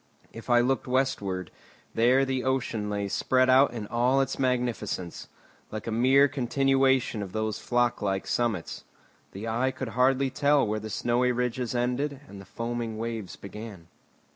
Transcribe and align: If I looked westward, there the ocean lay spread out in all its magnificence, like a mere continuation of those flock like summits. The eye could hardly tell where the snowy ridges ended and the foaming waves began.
If 0.33 0.49
I 0.49 0.61
looked 0.61 0.87
westward, 0.87 1.51
there 1.93 2.25
the 2.25 2.43
ocean 2.43 2.89
lay 2.89 3.07
spread 3.07 3.51
out 3.51 3.71
in 3.71 3.85
all 3.85 4.19
its 4.19 4.39
magnificence, 4.39 5.27
like 5.69 5.85
a 5.85 5.91
mere 5.91 6.27
continuation 6.27 7.21
of 7.21 7.33
those 7.33 7.59
flock 7.59 8.01
like 8.01 8.25
summits. 8.25 8.83
The 9.33 9.47
eye 9.47 9.69
could 9.69 9.89
hardly 9.89 10.31
tell 10.31 10.65
where 10.65 10.79
the 10.79 10.89
snowy 10.89 11.31
ridges 11.31 11.75
ended 11.75 12.19
and 12.27 12.41
the 12.41 12.45
foaming 12.45 12.97
waves 12.97 13.35
began. 13.35 13.89